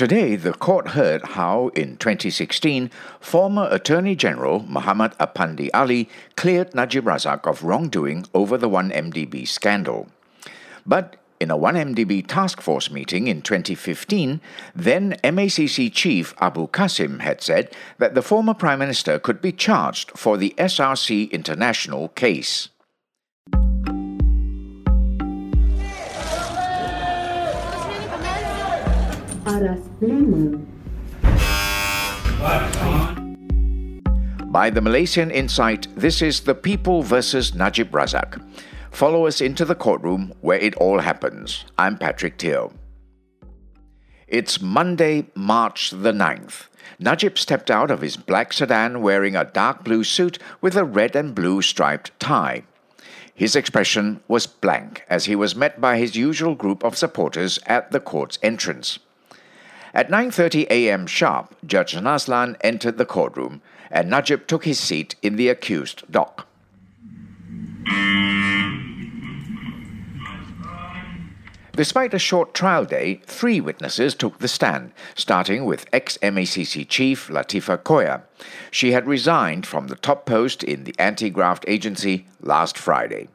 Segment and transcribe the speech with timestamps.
[0.00, 7.04] Today, the court heard how, in 2016, former Attorney General Mohamed Apandi Ali cleared Najib
[7.04, 10.08] Razak of wrongdoing over the 1MDB scandal.
[10.86, 14.40] But in a 1MDB task force meeting in 2015,
[14.74, 20.12] then MACC chief Abu Kassim had said that the former prime minister could be charged
[20.16, 22.70] for the SRC International case.
[34.52, 38.38] By the Malaysian Insight, this is The People versus Najib Razak.
[38.90, 41.64] Follow us into the courtroom where it all happens.
[41.78, 42.74] I'm Patrick Teo.
[44.28, 46.66] It's Monday, March the 9th.
[46.98, 51.16] Najib stepped out of his black sedan wearing a dark blue suit with a red
[51.16, 52.64] and blue striped tie.
[53.34, 57.90] His expression was blank as he was met by his usual group of supporters at
[57.90, 58.98] the court's entrance.
[59.92, 61.06] At 9:30 a.m.
[61.06, 63.60] sharp, Judge Nazlan entered the courtroom
[63.90, 66.46] and Najib took his seat in the accused dock.
[71.72, 77.28] Despite a short trial day, three witnesses took the stand, starting with ex MACC chief
[77.28, 78.22] Latheefa Koya.
[78.70, 83.28] She had resigned from the top post in the anti graft agency last Friday.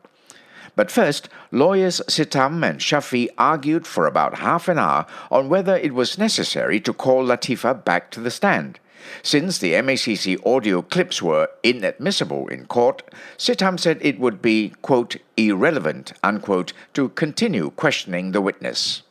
[0.76, 5.94] But first, lawyers Sitam and Shafee argued for about half an hour on whether it
[5.94, 8.80] was necessary to call Latheefa back to the stand.
[9.22, 13.04] Since the MACC audio clips were inadmissible in court,
[13.38, 19.04] Sitam said it would be, quote, irrelevant, unquote, to continue questioning the witness.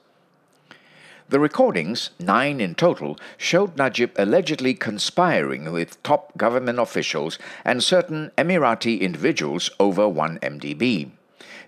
[1.29, 8.31] The recordings, nine in total, showed Najib allegedly conspiring with top government officials and certain
[8.37, 11.13] Emirati individuals over 1MDB.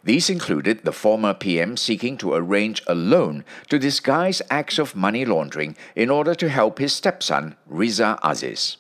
[0.07, 5.25] These included the former PM seeking to arrange a loan to disguise acts of money
[5.25, 8.77] laundering in order to help his stepson, Riza Aziz.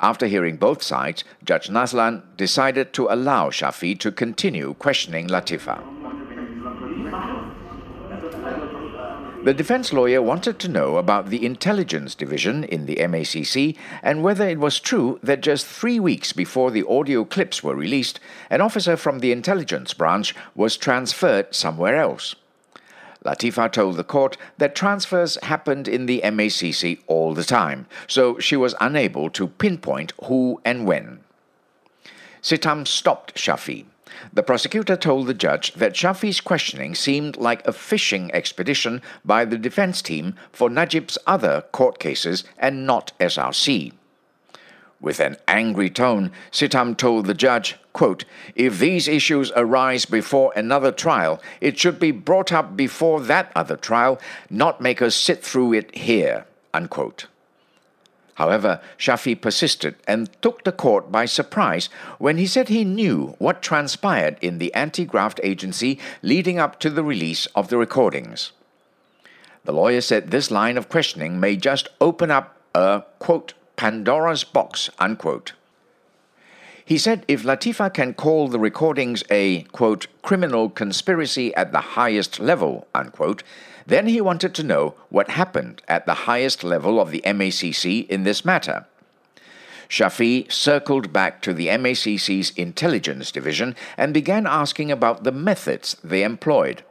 [0.00, 6.01] After hearing both sides, Judge Nazlan decided to allow Shafee to continue questioning Latheefa.
[9.44, 14.48] The defense lawyer wanted to know about the intelligence division in the MACC and whether
[14.48, 18.20] it was true that just three weeks before the audio clips were released,
[18.50, 22.36] an officer from the intelligence branch was transferred somewhere else.
[23.24, 28.54] Latheefa told the court that transfers happened in the MACC all the time, so she
[28.54, 31.18] was unable to pinpoint who and when.
[32.40, 33.86] Sitam stopped Shafee.
[34.32, 39.58] The prosecutor told the judge that Shafee's questioning seemed like a fishing expedition by the
[39.58, 43.92] defense team for Najib's other court cases and not SRC.
[45.00, 48.24] With an angry tone, Sitam told the judge, quote,
[48.54, 53.76] If these issues arise before another trial, it should be brought up before that other
[53.76, 56.46] trial, not make us sit through it here.
[56.72, 57.26] Unquote.
[58.34, 61.88] However, Shafee persisted and took the court by surprise
[62.18, 66.90] when he said he knew what transpired in the anti graft agency leading up to
[66.90, 68.52] the release of the recordings.
[69.64, 74.90] The lawyer said this line of questioning may just open up a, quote, Pandora's box,
[74.98, 75.52] unquote.
[76.84, 82.40] He said if Latheefa can call the recordings a, quote, criminal conspiracy at the highest
[82.40, 83.42] level, unquote,
[83.86, 88.24] then he wanted to know what happened at the highest level of the MACC in
[88.24, 88.86] this matter.
[89.88, 96.22] Shafee circled back to the MACC's intelligence division and began asking about the methods they
[96.22, 96.82] employed.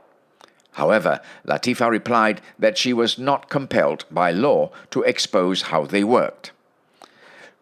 [0.73, 6.51] However, Latifa replied that she was not compelled by law to expose how they worked.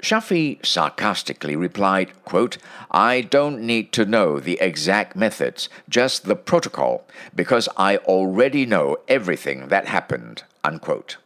[0.01, 2.57] Shafee sarcastically replied, quote,
[2.89, 7.05] I don't need to know the exact methods, just the protocol,
[7.35, 10.43] because I already know everything that happened.
[10.63, 11.17] Unquote.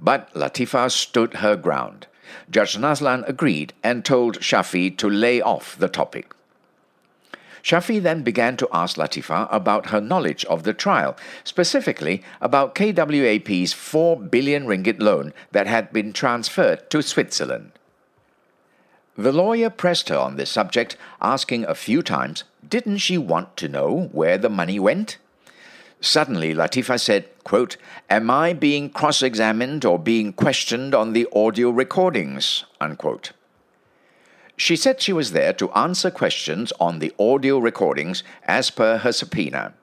[0.00, 2.08] But Latheefa stood her ground.
[2.50, 6.34] Judge Nazlan agreed and told Shafee to lay off the topic.
[7.62, 13.72] Shafee then began to ask Latheefa about her knowledge of the trial, specifically about KWAP's
[13.72, 17.70] 4 billion ringgit loan that had been transferred to Switzerland.
[19.16, 23.68] The lawyer pressed her on this subject, asking a few times, didn't she want to
[23.68, 25.18] know where the money went?
[26.00, 27.76] Suddenly, Latheefa said, quote,
[28.10, 32.64] Am I being cross examined or being questioned on the audio recordings?
[32.80, 33.32] Unquote.
[34.56, 39.12] She said she was there to answer questions on the audio recordings as per her
[39.12, 39.74] subpoena.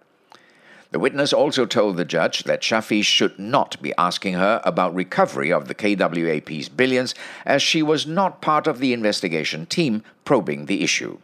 [0.92, 5.52] The witness also told the judge that Shafee should not be asking her about recovery
[5.52, 7.16] of the KWAP's billions,
[7.46, 11.20] as she was not part of the investigation team probing the issue.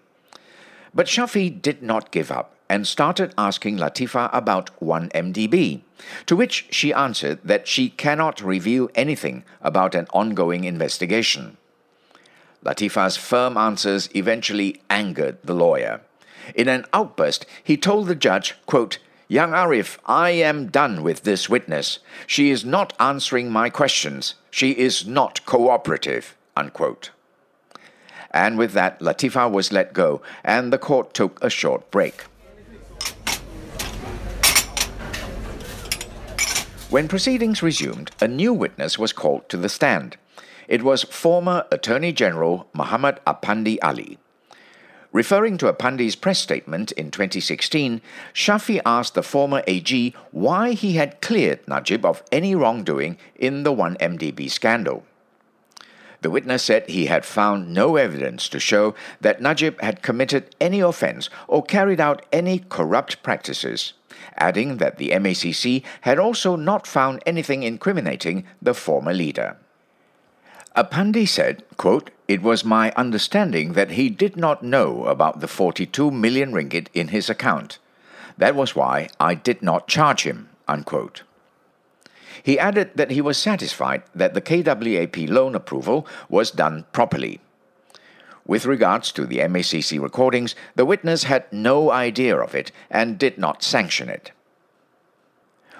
[0.94, 5.82] But Shafee did not give up and started asking Latheefa about 1MDB,
[6.26, 11.58] to which she answered that she cannot reveal anything about an ongoing investigation.
[12.64, 16.02] Latheefa's firm answers eventually angered the lawyer.
[16.56, 18.98] In an outburst, he told the judge, quote,
[19.30, 22.00] Yang Arif, I am done with this witness.
[22.26, 24.36] She is not answering my questions.
[24.50, 26.38] She is not cooperative.
[26.56, 27.12] Unquote.
[28.32, 32.24] And with that, Latheefa was let go, and the court took a short break.
[36.90, 40.16] When proceedings resumed, a new witness was called to the stand.
[40.70, 44.20] It was former Attorney General Mohamed Apandi Ali.
[45.14, 48.02] Referring to Apandi's press statement in 2016,
[48.34, 53.74] Shafee asked the former AG why he had cleared Najib of any wrongdoing in the
[53.74, 55.04] 1MDB scandal.
[56.22, 60.80] The witness said he had found no evidence to show that Najib had committed any
[60.80, 63.94] offense or carried out any corrupt practices,
[64.36, 69.58] adding that the MACC had also not found anything incriminating the former leader.
[70.76, 75.48] A Apandi said, quote, It was my understanding that he did not know about the
[75.48, 77.80] 42 million ringgit in his account.
[78.38, 80.50] That was why I did not charge him.
[80.68, 81.24] Unquote.
[82.44, 87.40] He added that he was satisfied that the KWAP loan approval was done properly.
[88.46, 93.38] With regards to the MACC recordings, the witness had no idea of it and did
[93.38, 94.32] not sanction it.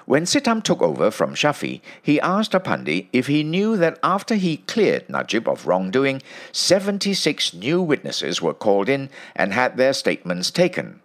[0.08, 4.56] When Sitam took over from Shafee, he asked Apandi if he knew that after he
[4.56, 11.02] cleared Najib of wrongdoing, 76 new witnesses were called in and had their statements taken.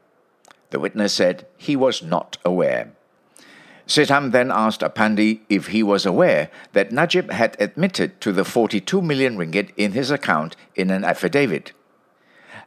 [0.70, 2.94] The witness said he was not aware.
[3.86, 9.02] Sitam then asked Apandi if he was aware that Najib had admitted to the 42
[9.02, 11.74] million ringgit in his account in an affidavit.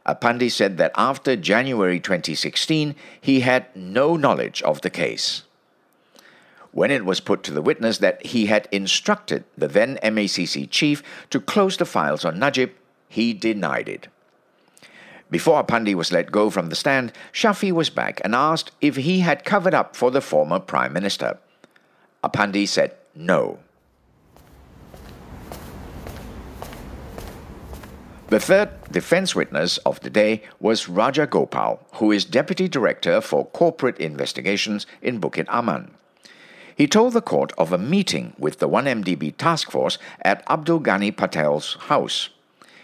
[0.05, 5.46] Apandi said that after January 2016, he had no knowledge of the case
[6.77, 11.01] when it was put to the witness that he had instructed the then MACC chief
[11.31, 12.69] to close the files on Najib,
[13.09, 14.07] he denied it.
[15.31, 19.21] Before Apandi was let go from the stand, Shafee was back and asked if he
[19.21, 21.39] had covered up for the former Prime Minister.
[22.23, 23.57] Apandi said no.
[28.27, 33.47] The third defense witness of the day was Raja Gopal, who is Deputy Director for
[33.47, 35.97] Corporate Investigations in Bukit Aman.
[36.77, 41.11] He told the court of a meeting with the 1MDB task force at Abdul Gani
[41.11, 42.29] Patail's house.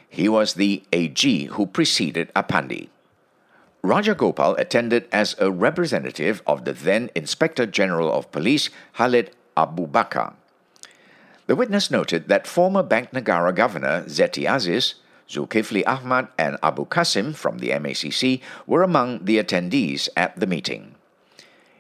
[0.10, 2.90] He was the AG who preceded Apandi.
[3.84, 10.34] Rajagopal attended as a representative of the then Inspector General of Police, Khalid Abu Bakar.
[11.46, 14.96] The witness noted that former Bank Negara Governor Zeti Aziz,
[15.30, 20.96] Zulkifli Ahmad, and Abu Kassim from the MACC were among the attendees at the meeting.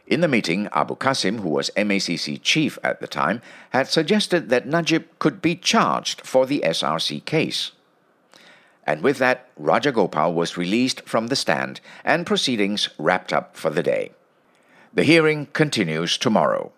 [0.06, 4.68] In the meeting, Abu Kassim, who was MACC chief at the time, had suggested that
[4.68, 7.72] Najib could be charged for the SRC case.
[8.86, 13.84] And with that, Rajagopal was released from the stand and proceedings wrapped up for the
[13.84, 14.12] day.
[14.94, 16.74] The hearing continues tomorrow.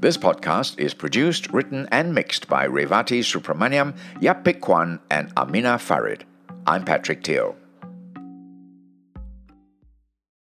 [0.00, 6.24] This podcast is produced, written, and mixed by Revati Supramaniam, Yapik Kwan, and Amina Farid.
[6.66, 7.56] I'm Patrick Teo.